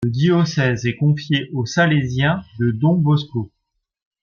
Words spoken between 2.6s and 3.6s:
Don Bosco.